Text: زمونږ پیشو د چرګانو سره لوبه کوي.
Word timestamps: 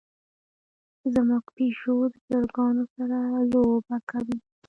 زمونږ 1.13 1.45
پیشو 1.57 1.95
د 2.13 2.15
چرګانو 2.27 2.83
سره 2.95 3.17
لوبه 3.51 3.97
کوي. 4.09 4.37